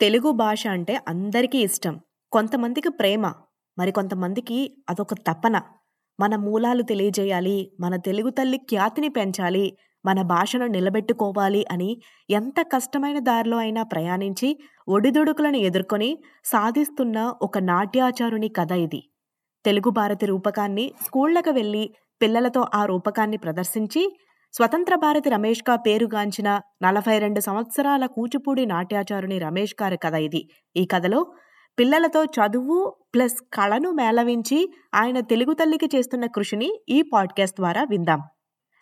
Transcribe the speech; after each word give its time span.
తెలుగు 0.00 0.30
భాష 0.30 0.66
అంటే 0.66 1.00
అందరికీ 1.08 1.58
ఇష్టం. 1.58 2.00
కొంతమందికి 2.32 2.88
ప్రేమ. 2.88 3.32
మరి 3.78 3.92
కొంతమందికి 3.92 4.84
అదొక 4.88 5.14
తపన. 5.14 5.60
మన 6.20 6.36
మూలాలు 6.36 6.82
తెలియజేయాలి, 6.82 7.72
మన 7.80 7.96
తెలుగు 7.96 8.30
తల్లి 8.30 8.58
ఖ్యాతిని 8.58 9.08
పెంచాలి, 9.08 9.76
మన 10.06 10.22
భాషను 10.22 10.66
నిలబెట్టుకోవాలి 10.66 11.66
అని 11.70 12.00
ఎంత 12.30 12.54
కష్టమైన 12.60 13.18
దారిలో 13.18 13.56
అయినా 13.56 13.82
ప్రయాణించి, 13.82 14.58
ఒడిదుడుకులను 14.88 15.56
ఎదుర్కొని 15.56 16.18
సాధిస్తున్న 16.44 17.34
ఒక 17.42 17.58
నాట్యాచారుని 17.58 18.48
కథ 18.48 18.72
ఇది. 18.72 19.10
తెలుగు 19.64 19.90
భారతి 19.90 20.26
రూపకాన్ని 20.26 20.92
స్కూళ్ళకు 21.06 21.50
వెళ్ళి 21.50 21.94
పిల్లలతో 22.22 22.66
ఆ 22.74 22.84
రూపకాన్ని 22.84 23.36
ప్రదర్శించి, 23.36 24.18
స్వతంత్ర 24.54 24.94
భారతి 24.96 25.28
రమేష్‌గా 25.30 25.76
పేరుగాంచిన 25.76 26.48
42 26.82 27.40
సంవత్సరాల 27.40 28.04
కూచిపూడి 28.06 28.66
నాట్యాచారుని 28.66 29.38
రమేష్ 29.38 29.74
గారి 29.82 29.96
కథ 29.96 30.14
ఇది. 30.18 30.40
ఈ 30.76 30.84
కథలో 30.84 31.20
పిల్లలతో 31.78 32.24
చదువు 32.36 32.78
ప్లస్ 33.14 33.36
కళను 33.52 33.90
మేళవించి 33.90 34.58
ఆయన 34.94 35.18
తెలుగు 35.24 35.52
తల్లికి 35.52 35.88
చేస్తున్న 35.94 36.26
కృషిని 36.26 36.68
ఈ 36.88 36.98
పాడ్‌కాస్ట్ 37.12 37.56
ద్వారా 37.56 37.82
విందాం. 37.84 38.20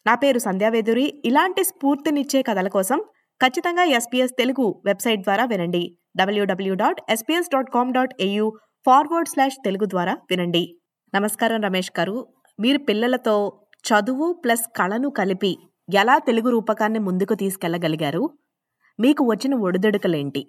నా 0.07 0.15
పేరు 0.15 0.39
సంధ్యావేదురి 0.39 1.07
ఇలాంటి 1.25 1.65
స్ఫూర్తినిచ్చే 1.65 2.43
కథల 2.43 2.69
కోసం 2.69 2.99
ఖచ్చితంగా 3.41 3.85
ఎస్పీఎస్ 3.97 4.35
తెలుగు 4.39 4.67
వెబ్‌సైట్ 4.85 5.23
ద్వారా 5.23 5.45
వినండి. 5.45 5.83
WW 6.17 6.75
dot 6.75 7.01
SPS 7.11 7.53
dot 7.53 7.71
com 7.71 7.93
dot 7.93 8.15
AU 8.21 8.47
forward 8.87 9.29
slash 9.29 9.59
Telugu 9.65 9.87
ద్వారా 9.87 10.17
వినండి. 10.31 10.65
నమస్కారం 11.13 11.61
రమేష్ 11.61 11.93
గారు. 11.99 12.17
మీరు 12.59 12.79
పిల్లలతో 12.79 13.35
చదువు 13.87 14.27
ప్లస్ 14.43 14.65
కళను 14.79 15.09
కలిపి 15.17 15.51
ఎలా 15.89 16.15
తెలుగు 16.19 16.49
రూపకాన్ని 16.51 17.01
ముందుకు 17.09 17.35
తీసుకెళ్ళగలిగారు? 17.35 18.23
మీకు 18.99 19.23
వచ్చిన 19.25 19.55
ఒడిదుడుకులేంటి? 19.67 20.43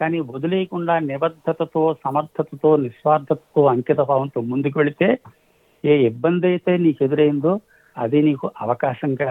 కానీ 0.00 0.18
వదిలేయకుండా 0.30 0.94
నిబద్ధతతో, 1.10 1.82
సమర్థతతో, 2.04 2.70
నిస్వార్థతతో, 2.76 3.62
అంకితభావంతో 3.72 4.40
ముందుకు 4.52 4.76
వెళితే 4.80 5.08
ఏ 5.84 5.94
ఇబ్బంది 6.08 6.46
అయితే 6.46 6.72
నీకు 6.76 7.00
ఎదురైందో 7.04 7.52
అది 7.96 8.18
నీకు 8.22 8.46
అవకాశంగా 8.64 9.30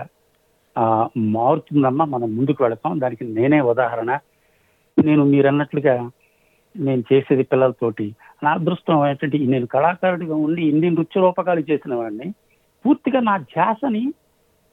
మారుతుందమ్మా 1.35 2.05
మనం 2.05 2.29
ముందుకు 2.37 2.59
వెళతాం 2.63 2.93
దానికి 2.99 3.25
నేనే 3.37 3.59
ఉదాహరణ 3.71 4.11
నేను 4.97 5.25
మీరు 5.33 5.47
అన్నట్లుగా 5.47 5.95
నేను 6.75 7.03
చేసేది 7.11 7.45
పిల్లలతోటి 7.51 8.07
నా 8.43 8.51
అదృష్టం 8.51 9.03
ఏంటంటే 9.07 9.39
నేను 9.53 9.67
కళాకారుడిగా 9.75 10.37
ఉండి 10.45 10.61
ఇన్ని 10.69 10.89
నృత్య 10.89 11.21
రూపకాలు 11.21 11.63
చేసిన 11.71 11.93
వాడిని 11.93 12.27
పూర్తిగా 12.85 13.19
నా 13.19 13.37
ధ్యాసని 13.37 14.13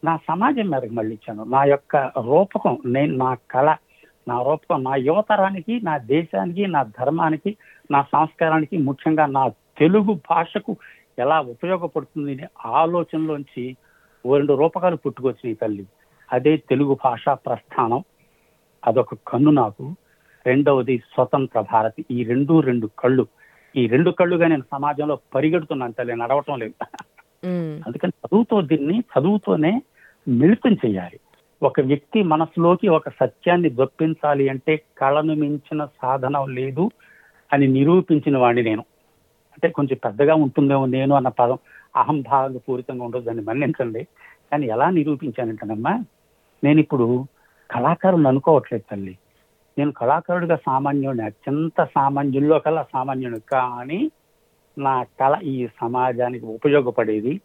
నా 0.05 0.17
సమాజం 0.17 0.71
మీదకి 0.71 0.95
మళ్ళించాను. 0.95 1.45
నా 1.45 1.65
యొక్క 1.65 1.97
రూపకం 1.97 2.79
నేను 2.87 3.17
నా 3.17 3.35
కళ 3.51 3.77
నా 4.29 4.43
రూపకం 4.43 4.83
నా 4.83 4.95
యువతరానికి 4.95 5.81
నా 5.85 5.99
దేశానికి 5.99 6.67
నా 6.67 6.83
ధర్మానికి 6.83 7.57
నా 7.91 8.03
సంస్కారానికి 8.03 8.79
ముఖ్యంగా 8.79 9.27
నా 9.27 9.49
తెలుగు 9.49 10.21
భాషకు 10.31 10.77
ఎలా 11.19 11.41
ఉపయోగపడుతుంది 11.41 12.33
అనే 12.33 12.47
ఆలోచనలోంచి 12.67 13.77
ఓ 14.27 14.37
రెండు 14.37 14.53
రూపకాలు 14.53 14.97
పుట్టుకొచ్చినాయి 14.97 15.55
తల్లి. 15.55 15.87
అదే 16.33 16.57
తెలుగు 16.57 16.97
భాషా 17.05 17.35
ప్రస్థానం. 17.35 18.05
అదొక 18.87 19.15
కన్ను 19.15 19.51
నాకు. 19.51 19.95
రెండవది 20.47 20.99
స్వతంత్ర 20.99 21.61
భారతి. 21.61 22.05
ఈ 22.11 22.25
రెండు 22.25 22.61
రెండు 22.61 22.91
కళ్ళు. 22.99 23.27
ఈ 23.77 23.87
రెండు 23.87 24.11
కళ్ళుగా 24.11 24.47
నేను 24.47 24.63
సమాజంలో 24.63 25.19
పరిగెడుతున్నాను 25.35 25.93
తల్లి 25.93 26.17
నడవటం 26.17 26.59
లేదు. 26.59 26.75
అందుకని 27.87 28.13
చదువుతో 28.27 28.63
దీన్ని 28.63 28.99
చదువుతోనే 28.99 29.83
మిళితం 30.29 30.73
చేయాలి. 30.73 31.19
ఒక 31.63 31.81
వ్యక్తి 31.81 32.23
మనసులోకి 32.23 32.89
ఒక 32.89 33.09
సత్యాన్ని 33.09 33.71
దొప్పించాలి 33.71 34.49
అంటే 34.49 34.83
కళను 34.99 35.35
మించిన 35.35 35.85
సాధన 36.03 36.45
లేదు 36.45 36.91
అని 37.53 37.69
నిరూపించిన 37.69 38.39
వాడిని 38.39 38.71
నేను. 38.71 38.85
అంటే 39.55 39.69
కొంచెం 39.69 39.99
పెద్దగా 40.05 40.35
ఉంటుందేమో 40.35 40.87
నేను 40.87 41.15
అన్న 41.15 41.29
పదం 41.29 41.59
అహంభావ 41.97 42.59
పూరితంగా 42.69 43.05
ఉండదు 43.05 43.25
దాన్ని 43.25 43.45
మన్నించండి. 43.45 44.07
కానీ 44.53 44.67
ఎలా 44.67 44.91
నిరూపించానంటేనమ్మా 44.91 46.05
నేను 46.65 46.81
ఇప్పుడు 46.81 47.27
కళాకారుని 47.71 48.29
అనుకోవట్లేదు 48.29 48.85
తల్లి. 48.91 49.19
నేను 49.79 49.93
కళాకారుడిగా 49.93 50.57
సామాన్యుడిని 50.57 51.25
అత్యంత 51.25 51.85
సామాన్యుల్లో 51.85 52.59
కల్లా 52.59 52.87
సామాన్యుడు 52.93 53.39
కానీ 53.39 54.11
నా 54.79 55.03
కళ 55.03 55.41
ఈ 55.43 55.69
సమాజానికి 55.81 56.45
ఉపయోగపడేది. 56.45 57.41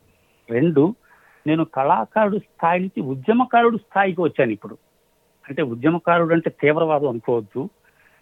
రెండు 0.50 0.96
నేను 1.48 1.66
కళాకారుడు 1.66 2.38
స్థాయి 2.38 2.80
నుంచి 2.80 3.02
ఉద్యమకారుడు 3.02 3.78
స్థాయికి 3.78 4.22
వచ్చాను 4.22 4.52
ఇప్పుడు. 4.52 4.78
అంటే 5.50 5.62
ఉద్యమకారుడు 5.62 6.34
అంటే 6.34 6.50
తీవ్రవాదం 6.50 7.10
అనుకోవద్దు. 7.10 7.70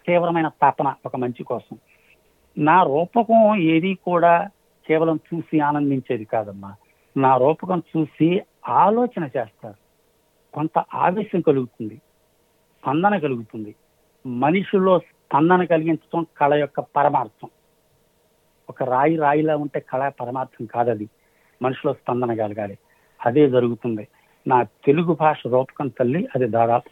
తీవ్రమైన 0.06 0.48
తపన 0.48 0.94
ఒక 1.06 1.16
మంచి 1.16 1.44
కోసం. 1.44 1.78
నా 2.58 2.82
రూపకం 2.82 3.56
ఏది 3.56 3.94
కూడా 3.94 4.48
కేవలం 4.88 5.20
చూసి 5.34 5.60
ఆనందించేది 5.60 6.24
కాదమ్మా. 6.24 6.74
నా 7.16 7.36
రూపకం 7.36 7.82
చూసి 7.96 8.42
ఆలోచన 8.68 9.24
చేస్తారు. 9.24 9.74
కొంత 10.54 10.84
ఆవేశం 10.94 11.40
కలుగుతుంది. 11.40 11.96
స్పందన 12.80 13.18
కలుగుతుంది. 13.18 13.74
మనిషిలో 14.26 14.98
స్పందన 14.98 15.64
కలిగించడం 15.64 16.26
కళ 16.36 16.54
యొక్క 16.54 16.80
పరమార్థం. 16.80 17.48
ఒక 18.72 18.82
రాయి 18.82 19.16
రాయిలా 19.16 19.56
ఉంటే 19.56 19.80
కళ 19.80 20.08
పరమార్థం 20.08 20.66
కాదది. 20.66 21.08
మనిషిలో 21.62 21.92
స్పందన 21.92 22.34
కలగాలి. 22.34 22.78
అదే 23.26 23.50
జరుగుతుంది. 23.50 24.08
నా 24.46 24.62
తెలుగు 24.62 25.16
భాష 25.20 25.46
రూపకం 25.46 25.88
తల్లి 25.88 26.28
అది 26.34 26.46
దాదాపు 26.46 26.90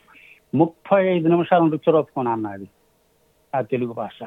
ముప్పై 0.56 1.00
ఐదు 1.06 1.28
నిమిషాలు 1.28 1.64
నృత్య 1.64 1.92
రూపకం 1.92 2.24
నాన్న 2.24 2.46
అది 2.46 2.68
నా 3.54 3.60
తెలుగు 3.60 3.92
భాష. 3.92 4.18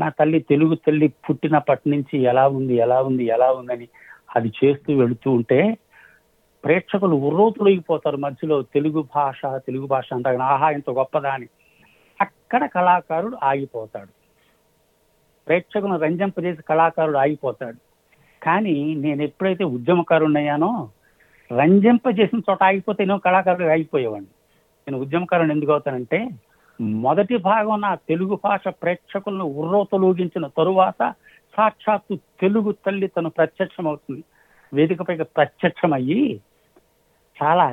నా 0.00 0.08
తల్లి 0.08 0.40
తెలుగు 0.40 0.74
తల్లి 0.74 1.08
పుట్టినప్పటి 1.08 1.90
నుంచి 1.90 2.16
ఎలా 2.22 2.48
ఉంది 2.48 2.74
ఎలా 2.74 3.02
ఉంది 3.02 3.24
ఎలా 3.24 3.52
ఉందని 3.52 3.88
అది 4.36 4.52
చేస్తూ 4.64 4.96
వెళుతూ 4.98 5.30
ఉంటే 5.30 5.76
ప్రేక్షకులు 6.64 7.16
ఉర్రోతులైపోతారు 7.16 8.16
మధ్యలో. 8.16 8.62
తెలుగు 8.62 9.00
భాష 9.14 9.40
తెలుగు 9.46 9.86
భాష 9.86 10.08
అంటారు 10.12 10.42
ఆహా 10.52 10.70
ఇంత 10.70 10.90
గొప్పదా 10.90 11.30
అని 11.30 11.48
అక్కడ 12.20 12.66
కళాకారుడు 12.66 13.36
ఆగిపోతాడు. 13.42 14.12
ప్రేక్షకులను 15.46 15.98
రంజింపజేసి 15.98 16.62
కళాకారుడు 16.62 17.18
ఆగిపోతాడు. 17.18 17.78
కానీ 18.42 18.76
నేను 18.94 19.20
ఎప్పుడైతే 19.22 19.64
ఉద్యమకారుడు 19.76 20.38
అయ్యానో 20.38 20.70
రంజింపజేసిన 21.50 22.40
చోట 22.50 22.62
ఆగిపోతే 22.64 23.04
నేను 23.04 23.18
కళాకారుడు 23.18 23.68
ఆగిపోయేవాడిని. 23.68 24.32
నేను 24.86 24.98
ఉద్యమకారుని 25.02 25.52
ఎందుకు 25.52 25.72
అవుతానంటే 25.72 26.18
మొదటి 27.06 27.36
భాగం 27.36 27.80
నా 27.80 27.94
తెలుగు 28.08 28.34
భాష 28.44 28.68
ప్రేక్షకులను 28.82 29.44
ఉర్రోతలూగించిన 29.60 30.46
తరువాత 30.58 31.00
సాక్షాత్తు 31.56 32.14
తెలుగు 32.40 32.70
తల్లి 32.86 33.06
తను 33.06 33.30
ప్రత్యక్షమవుతుంది. 33.30 34.24
వేదికపై 34.72 35.16
ప్రత్యక్షమయ్యి 35.16 36.40
చాలా 37.38 37.68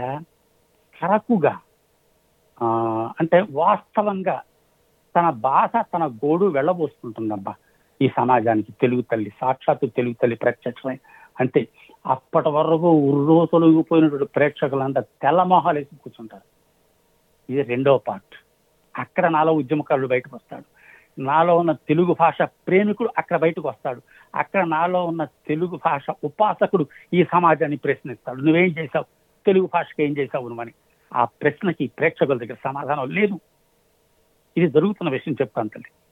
కరకుగా 1.01 1.55
అంటే 3.19 3.38
వాస్తవంగా 3.51 4.38
తన 5.16 5.28
బాధ 5.29 5.73
తన 5.94 6.03
గోడు 6.07 6.45
వెళ్ళబోసుకుంటుందబ్బా. 6.45 7.53
ఈ 8.03 8.09
సమాజానికి 8.18 8.72
తెలుగు 8.72 9.02
తల్లి 9.02 9.34
సాక్షాత్తు 9.41 9.86
తెలుగు 9.86 10.16
తల్లి 10.22 10.36
ప్రత్యక్షమై 10.36 10.97
అంటే 11.40 11.68
అప్పటి 12.08 12.50
వరకు 12.50 12.91
ఉర్రో 12.91 13.46
తొలగిపోయినటువంటి 13.46 14.25
ప్రేక్షకులంతా 14.25 15.02
తెల్ల 15.02 15.41
వేసి 15.44 15.96
కూర్చుంటారు. 15.96 16.44
ఇది 17.52 17.62
రెండో 17.62 17.97
పార్ట్. 17.97 18.36
అక్కడ 19.00 19.28
నాలో 19.28 19.53
ఉద్యమకారుడు 19.53 20.08
బయటకు 20.08 20.36
వస్తాడు. 20.36 20.64
నాలో 21.22 21.58
ఉన్న 21.58 21.72
తెలుగు 21.72 22.16
భాష 22.19 22.41
ప్రేమికుడు 22.41 23.09
అక్కడ 23.18 23.38
బయటకు 23.38 23.68
వస్తాడు. 23.68 24.02
అక్కడ 24.35 24.66
నాలో 24.66 25.06
ఉన్న 25.06 25.24
తెలుగు 25.24 25.80
భాష 25.85 26.06
ఉపాసకుడు 26.24 26.88
ఈ 27.14 27.25
సమాజాన్ని 27.31 27.78
ప్రశ్నిస్తాడు. 27.78 28.41
నువ్వేం 28.41 28.75
చేశావు? 28.80 29.06
తెలుగు 29.46 29.70
భాషకి 29.74 30.03
ఏం 30.03 30.18
చేశావు 30.18 30.47
నువ్వని 30.47 30.72
ఆ 31.14 31.25
ప్రశ్నకి 31.25 31.88
ప్రేక్షకుల 31.88 32.38
దగ్గర 32.38 32.56
సమాధానం 32.64 33.09
లేదు. 33.09 33.40
ఇది 34.58 34.67
జరుగుతున్న 34.67 35.11
విషయం 35.11 35.34
చెప్తాను 35.34 35.70
తల్లి. 35.70 36.03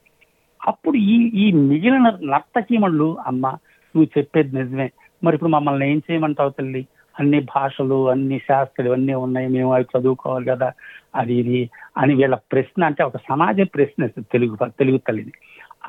అప్పుడు 0.68 0.98
ఈ 0.98 1.16
ఈ 1.44 1.52
మిగిలిన 1.52 2.08
నర్తకీమణులు 2.24 3.18
అమ్మ 3.28 3.48
నువ్వు 3.96 4.08
చెప్పేది 4.18 4.56
నిజమే. 4.56 4.92
మరి 5.24 5.36
ఇప్పుడు 5.36 5.50
మమ్మల్ని 5.50 5.92
ఏం 5.92 6.02
చేయమంటావు 6.12 6.50
తల్లి? 6.50 6.86
అన్ని 7.20 7.40
భాషలు 7.40 8.10
అన్ని 8.10 8.40
శాస్త్రాలు 8.40 8.92
అన్నీ 8.92 9.14
ఉన్నాయి 9.14 9.48
మేము 9.48 9.74
అవి 9.74 9.86
చదువుకోవాలి 9.94 10.46
కదా 10.46 10.72
అది 11.16 11.34
ఇది 11.34 11.70
అని 11.98 12.14
వీళ్ళ 12.16 12.36
ప్రశ్న 12.52 12.84
అంటే 12.84 13.04
ఒక 13.04 13.18
సమాజం 13.18 13.66
ప్రశ్న 13.76 14.06
ఇస్తుంది 14.06 14.28
తెలుగు 14.32 14.58
తెలుగు 14.80 14.98
తల్లిని 14.98 15.32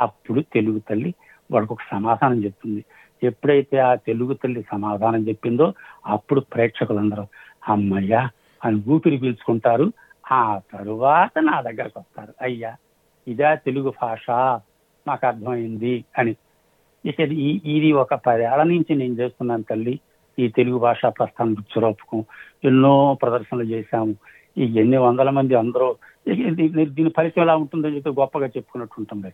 అప్పుడు 0.00 0.40
తెలుగు 0.40 0.78
తల్లి 0.78 1.14
వాడికి 1.50 1.72
ఒక 1.72 1.78
సమాధానం 1.90 2.44
చెప్తుంది. 2.44 2.84
ఎప్పుడైతే 3.22 3.78
ఆ 3.78 3.94
తెలుగు 3.94 4.34
తల్లి 4.34 4.62
సమాధానం 4.72 5.28
చెప్పిందో 5.28 5.74
అప్పుడు 6.06 6.40
ప్రేక్షకులందరూ 6.40 7.26
అమ్మయ్యా 7.68 8.28
అని 8.64 8.82
ఊపిరి 8.88 9.18
పీల్చుకుంటారు. 9.18 9.92
ఆ 10.32 10.60
తరువాత 10.72 11.38
నా 11.38 11.60
దగ్గరకు 11.60 11.98
వస్తారు. 11.98 12.34
అయ్యా 12.42 12.74
ఇదా 13.28 13.54
తెలుగు 13.54 13.92
భాష 14.02 14.30
నాకు 15.08 15.26
అర్థమైంది 15.26 16.04
అని. 16.18 16.36
ఇక 17.06 17.20
ఇది 17.20 17.34
ఈ- 17.34 17.60
ఇది 17.64 17.92
ఒక 17.92 18.14
పదేళ్ళ 18.14 18.62
నుంచి 18.62 18.94
నేను 18.94 19.14
చేస్తున్నాను 19.14 19.62
తల్లి 19.62 20.00
ఈ 20.38 20.48
తెలుగు 20.48 20.78
భాష 20.78 21.06
ప్రస్థానం 21.06 21.52
నృత్యరూపకం 21.52 22.24
ఎన్నో 22.64 23.18
ప్రదర్శనలు 23.22 23.62
చేశాము. 23.62 24.14
ఈ 24.58 24.64
ఎన్ని 24.64 24.96
వందల 24.96 25.30
మంది 25.30 25.54
అందరూ 25.54 25.96
దీని 26.28 27.10
ఫలితం 27.16 27.42
ఎలా 27.42 27.56
ఉంటుందో 27.56 27.88
చెప్పి 27.88 28.10
గొప్పగా 28.10 28.46
చెప్పుకున్నట్టు 28.46 28.94
ఉంటుంది. 28.98 29.30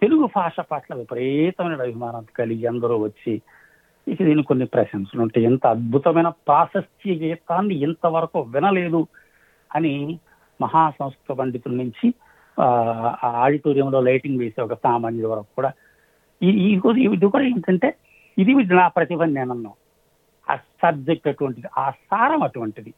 తెలుగు 0.00 0.28
భాష 0.36 0.60
పట్ల 0.60 0.94
విపరీతమైన 0.94 1.80
అభిమానం 1.80 2.26
కలిగి 2.38 2.66
అందరూ 2.66 2.96
వచ్చి 2.96 3.42
ఇక 4.08 4.22
దీని 4.22 4.42
కొన్ని 4.42 4.66
ప్రశంసలు 4.66 5.22
ఉంటాయి. 5.22 5.46
ఎంత 5.46 5.66
అద్భుతమైన 5.66 6.28
ప్రాశస్త్య 6.28 7.14
గీతాన్ని 7.14 7.74
ఇంతవరకు 7.74 8.40
వినలేదు 8.40 9.06
అని 9.74 10.18
మహాసంస్కృత 10.62 11.38
పండితుల 11.38 11.72
నుంచి 11.72 12.14
ఆడిటోరియంలో 13.24 14.00
లైటింగ్ 14.00 14.38
వేసే 14.38 14.62
ఒక 14.62 14.74
సామాన్యుల 14.74 15.26
వరకు 15.26 15.46
కూడా. 15.56 15.72
ఈ 16.42 16.48
ఈ 16.48 16.78
కూడా- 16.78 17.12
ఇది 17.14 17.26
కూడా 17.26 17.44
ఏంటంటే 17.44 17.94
ఇది 18.38 18.54
నా 18.54 18.88
ప్రతిభ 18.88 19.22
అని 19.22 19.34
నేను 19.34 19.74
ఆ 20.50 20.56
సబ్జెక్ట్ 20.56 21.28
అటువంటిది 21.28 21.68
ఆ 21.78 21.90
సారం 21.90 22.42
అటువంటిది. 22.42 22.94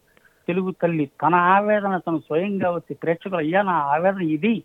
తెలుగు 0.48 0.70
తల్లి 0.82 1.06
తన 1.06 1.34
ఆవేదన 1.34 1.96
తను 1.96 2.18
స్వయంగా 2.18 2.70
వచ్చి 2.70 2.94
ప్రేక్షకులు 2.94 3.38
అయ్యా 3.38 3.62
నా 3.62 3.72
ఆవేదన 3.72 4.20
ఇది 4.20 4.62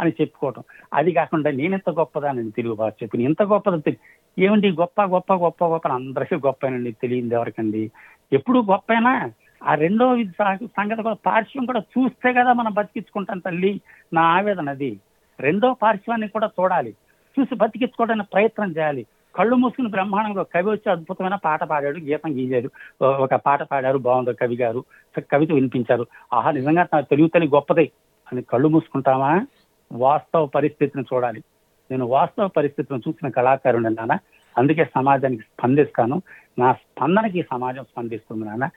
అని 0.00 0.10
చెప్పుకోవటం. 0.10 0.62
అది 0.94 1.12
కాకుండా 1.12 1.50
నేను 1.50 1.74
ఎంత 1.74 1.90
గొప్పదానని 1.90 2.50
తెలుగు 2.50 2.74
భాష 2.74 2.92
చెప్పి 3.02 3.22
ఇంత 3.22 3.42
గొప్పది 3.42 3.98
ఏమండి 4.38 4.70
గొప్ప 4.70 5.02
గొప్ప 5.02 5.34
గొప్ప 5.34 5.64
గొప్ప 5.66 5.88
అందరికీ 5.88 6.34
గొప్పనండి 6.34 6.92
తెలియదు 6.92 7.34
ఎవరికండి? 7.34 7.90
ఎప్పుడు 8.32 8.58
గొప్పైనా 8.58 9.30
ఆ 9.64 9.74
రెండో 9.74 10.16
సంగతి 10.64 11.02
కూడా 11.02 11.16
పార్శ్వం 11.26 11.64
కూడా 11.64 11.80
చూస్తే 11.80 12.32
కదా 12.32 12.52
మనం 12.52 12.72
బతికించుకుంటాం 12.72 13.38
తల్లి 13.38 13.80
నా 14.12 14.22
ఆవేదన 14.22 14.70
అది. 14.70 15.00
రెండో 15.40 15.76
పార్శ్వాన్ని 15.82 16.28
కూడా 16.28 16.46
చూడాలి. 16.46 16.94
చూసి 17.40 17.54
బతికించుకోవడానికి 17.54 18.28
ప్రయత్నం 18.32 18.70
చేయాలి. 18.70 19.06
కళ్ళు 19.36 19.54
మూసుకుని 19.54 19.88
బ్రహ్మాండంలో 19.88 20.44
కవి 20.44 20.70
వచ్చి 20.70 20.90
అద్భుతమైన 20.90 21.34
పాట 21.34 21.64
పాడాడు 21.64 21.98
గీతం 21.98 22.36
గీశాడు 22.36 22.70
ఒక 23.04 23.34
పాట 23.34 23.62
పాడారు 23.62 23.98
బాగుంది 23.98 24.32
కవి 24.32 24.56
గారు 24.56 24.84
కవిత 25.18 25.52
వినిపించారు. 25.52 26.06
ఆహా 26.32 26.50
నిజంగా 26.50 26.82
తన 26.82 27.00
తెలుగు 27.00 27.44
గొప్పదే. 27.44 27.90
అని 28.32 28.42
కళ్ళు 28.42 28.68
మూసుకుంటామా 28.68 29.46
వాస్తవ 29.92 30.46
పరిస్థితిని 30.46 31.04
చూడాలి. 31.14 31.42
నేను 31.90 32.06
వాస్తవ 32.06 32.48
పరిస్థితిని 32.48 33.00
చూసిన 33.08 33.28
కళాకారుడు 33.28 33.82
నాన్న. 33.82 34.18
అందుకే 34.58 34.84
సమాజానికి 34.84 35.42
స్పందిస్తాను. 35.42 36.22
నా 36.58 36.72
స్పందనకి 36.72 37.38
ఈ 37.38 37.42
సమాజం 37.42 37.84
స్పందిస్తుంది 37.84 38.44
నాన్న. 38.44 38.68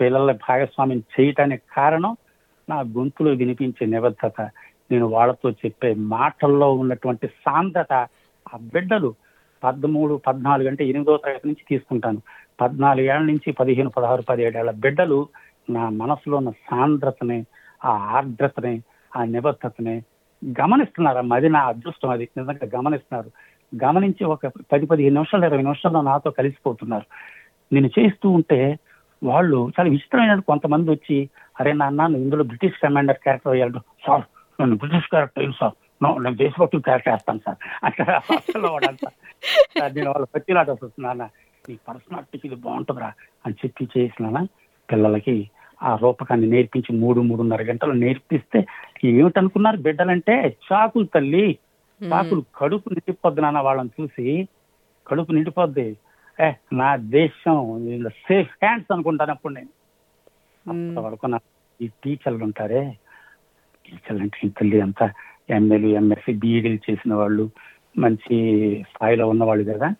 పిల్లల 0.00 0.32
భాగస్వామ్యం 0.32 0.98
చేయటానికి 0.98 1.62
కారణం 1.76 2.16
నా 2.68 2.80
గొంతులో 2.80 3.30
వినిపించే 3.30 3.86
నిబద్ధత. 3.86 4.40
నేను 4.90 5.06
వాళ్ళతో 5.06 5.50
చెప్పే 5.50 5.94
మాటల్లో 5.94 6.72
ఉన్నటువంటి 6.72 7.26
సాంద్రత 7.26 7.92
ఆ 8.54 8.56
బిడ్డలు 8.56 9.14
పదమూడు 9.64 10.20
పద్నాలుగు 10.26 10.68
అంటే 10.68 10.86
ఎనిమిదో 10.86 11.16
తరగతి 11.16 11.48
నుంచి 11.48 11.64
తీసుకుంటాను. 11.68 12.22
పద్నాలుగు 12.60 13.06
ఏళ్ళ 13.06 13.20
నుంచి 13.20 13.52
పదిహేను 13.52 13.90
పదహారు 13.90 14.22
పదిహేడేళ్ళ 14.22 14.70
బిడ్డలు 14.70 15.28
నా 15.70 15.88
మనసులో 15.88 16.36
ఉన్న 16.36 16.50
సాంద్రతని 16.50 17.44
ఆ 17.84 17.88
ఆర్ద్రతని 17.88 18.82
ఆ 19.16 19.24
నిబద్ధతని 19.24 20.02
గమనిస్తున్నారమ్మా 20.60 21.36
అది 21.36 21.48
నా 21.48 21.60
అదృష్టం. 21.60 22.10
అది 22.10 22.28
నిజంగా 22.36 22.78
గమనిస్తున్నారు. 22.78 23.30
గమనించి 23.84 24.24
ఒక 24.24 24.46
పది 24.46 24.86
పదిహేను 24.86 25.14
నిమిషాలు 25.14 25.46
ఇరవై 25.46 25.62
నిమిషాల్లో 25.62 26.02
నాతో 26.02 26.30
కలిసిపోతున్నారు. 26.30 27.06
నేను 27.72 27.90
చేస్తూ 27.98 28.30
ఉంటే 28.30 28.78
వాళ్ళు 29.24 29.70
చాలా 29.80 29.90
విచిత్రమైన 29.90 30.40
కొంతమంది 30.40 30.90
వచ్చి 30.90 31.30
అరే 31.60 31.72
నాన్న 31.72 32.06
నువ్వు 32.06 32.22
ఇందులో 32.22 32.44
బ్రిటిష్ 32.44 32.82
కమాండర్ 32.82 33.16
క్యారెక్టర్ 33.16 33.52
అయ్యాడు. 33.52 33.80
సార్ 34.06 34.22
నేను 34.60 34.76
బ్రిటిష్ 34.76 35.08
క్యారెక్టర్ 35.08 35.42
అయ్యాను 35.42 35.56
సార్. 35.60 36.22
నేను 36.22 36.36
దేశభక్తులు 36.36 36.82
క్యారెక్టర్ 36.82 37.12
వేస్తాను 37.12 37.40
సార్. 37.46 37.56
వాడంతా 38.58 39.10
సార్. 39.78 39.94
నేను 39.94 40.10
వాళ్ళ 40.10 40.26
పచ్చిలాట 40.36 40.70
వస్తున్నాను 40.70 41.28
నీ 41.68 41.78
పర్సనాలిటీకి 41.88 42.46
ఇది 42.46 42.56
బాగుంటుందిరా 42.56 43.12
అని 43.46 43.54
చెప్పి 43.54 43.88
చేసిన 43.98 44.46
పిల్లలకి 44.92 45.50
ఆ 45.82 45.96
రూపకాన్ని 45.96 46.46
నేర్పించి 46.46 46.96
మూడు 46.96 47.20
మూడున్నర 47.20 47.62
గంటలు 47.62 47.92
నేర్పిస్తే 47.92 48.66
ఏమిటనుకున్నారు 49.04 49.76
బిడ్డలంటే 49.76 50.56
చాకులు 50.72 51.04
తల్లి 51.04 51.58
చాకులు 52.12 52.44
కడుపు 52.56 52.88
నిండిపోద్ది 52.88 53.40
నాన్న 53.40 53.58
వాళ్ళని 53.58 53.90
చూసి. 54.00 54.48
కడుపు 55.06 55.32
నిండిపోద్ది. 55.32 55.96
నా 56.72 56.96
దేశం 56.96 57.84
సేఫ్ 58.10 58.48
హ్యాండ్స్ 58.62 58.92
అనుకుంటాను 58.92 59.30
అప్పుడు 59.30 59.52
నేను. 59.52 59.68
అంతవరకు 60.70 61.26
నా 61.26 61.38
ఈ 61.80 61.90
టీచర్లు 62.04 62.44
ఉంటారే? 62.44 62.98
టీచర్లు 63.86 64.22
అంటే 64.22 64.38
ఈ 64.44 64.48
తల్లి 64.48 64.80
అంతా 64.80 65.10
ఎంఏలు 65.50 65.86
ఎంఎస్సి 65.86 66.32
బీఈడీలు 66.32 66.90
చేసిన 66.90 67.14
వాళ్ళు 67.14 67.50
మంచి 67.98 68.36
స్థాయిలో 68.82 69.28
ఉన్నవాళ్ళు 69.28 69.72
కదా? 69.72 69.94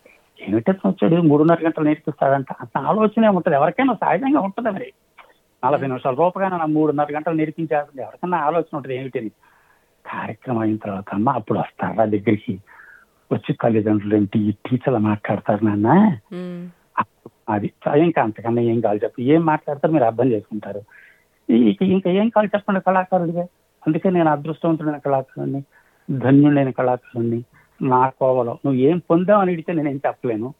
ఏమిటో 0.49 0.73
వచ్చాడు? 0.89 1.23
మూడున్నర 1.23 1.65
గంటలు 1.65 1.85
నేర్పిస్తాడంట. 1.85 2.47
అంత 2.61 2.79
ఆలోచనే 2.79 3.29
ఉంటుంది. 3.29 3.57
ఎవరికైనా 3.57 3.95
సహజంగా 3.95 4.41
ఉంటుంది 4.41 4.71
మరి. 4.71 4.93
నలభై 5.67 5.87
నిమిషాల 5.87 6.15
రూపగానే 6.15 6.57
నా 6.57 6.67
మూడున్నర 6.67 7.07
గంటలు 7.13 7.35
నేర్పించేస్తుంది 7.35 8.03
ఎవరికైనా 8.03 8.39
ఆలోచన 8.39 8.77
ఉంటుంది 8.77 8.97
ఏమిటని. 8.97 9.29
కార్యక్రమం 10.07 10.59
అయిన 10.59 10.77
తర్వాత 10.77 11.05
అమ్మ 11.13 11.31
అప్పుడు 11.31 11.59
వస్తారా 11.59 12.05
దగ్గరికి? 12.05 12.59
వచ్చి 13.33 13.53
తల్లిదండ్రులు 13.63 14.15
ఏంటి 14.17 14.39
ఈ 14.39 14.51
టీచర్లు 14.67 14.99
మాట్లాడతారు 14.99 15.65
నాన్న. 15.65 15.89
అది 17.49 17.73
ఇంకా 18.03 18.23
అంతకన్నా 18.23 18.63
ఏం 18.63 18.81
కావాలి 18.81 19.01
చెప్పి. 19.05 19.25
ఏం 19.35 19.45
మాట్లాడతారు 19.45 19.93
మీరు 19.93 20.05
అర్థం 20.05 20.29
చేసుకుంటారు. 20.33 20.83
ఇంకా 21.49 22.11
ఏం 22.11 22.29
కావాలి 22.29 22.51
చెప్పండి 22.55 22.81
కళాకారుడిగా 22.81 23.47
అందుకే 23.87 24.11
నేను 24.11 24.31
అదృష్టవంతుడైన 24.31 24.97
కళాకారుడిని 24.97 25.63
ధన్యుడైన 26.11 26.71
కళాకారుడిని 26.71 27.45
నా 27.83 28.09
కోవలో 28.09 28.59
నువ్వు 28.65 28.81
ఏం 28.81 28.99
పొందావు 29.11 29.41
అని 29.41 29.53
అడిగితే 29.53 29.73
నేనేం 29.73 30.01
చెప్పలేను. 30.07 30.55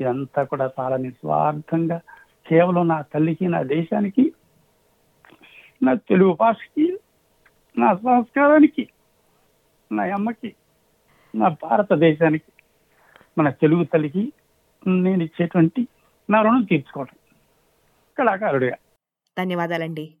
ఇదంతా 0.00 0.42
కూడా 0.42 0.70
చాలా 0.80 0.96
నిస్వార్థంగా 0.96 2.00
కేవలం 2.48 2.88
నా 2.88 3.00
తల్లికి 3.14 3.48
నా 3.48 3.62
దేశానికి 3.62 4.32
నా 5.82 5.92
తెలుగు 5.94 6.36
భాషకి 6.40 6.86
నా 7.78 7.88
సంస్కారానికి 7.94 8.84
నా 9.92 10.02
అమ్మకి 10.14 10.54
నా 11.34 11.48
భారతదేశానికి 11.48 12.52
మన 13.38 13.50
తెలుగు 13.50 13.84
తల్లికి 13.84 14.32
నేను 14.86 15.22
ఇచ్చేటువంటి 15.22 15.88
నా 16.30 16.42
రుణం 16.42 16.62
తీర్చుకోవడం 16.62 17.16
కళాకారుడిగా. 18.18 18.76
ధన్యవాదాలండి. 19.38 20.14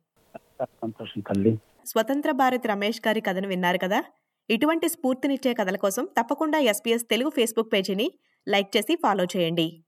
సంతోషం 0.62 1.20
తల్లి. 1.20 1.58
స్వతంత్ర 1.86 2.30
భారత్ 2.30 2.66
రమేష్ 2.66 3.00
గారి 3.06 3.20
కథను 3.20 3.48
విన్నారు 3.48 3.78
కదా? 3.78 4.04
ఇటువంటి 4.50 4.88
స్ఫూర్తినిచ్చే 4.88 5.54
కథల 5.54 5.76
కోసం 5.76 6.04
తప్పకుండా 6.04 6.58
ఎస్పీఎస్ 6.58 7.04
తెలుగు 7.10 7.30
ఫేస్బుక్ 7.30 7.72
పేజీని 7.72 8.10
లైక్ 8.48 8.76
చేసి 8.76 8.96
ఫాలో 8.96 9.24
చేయండి. 9.24 9.84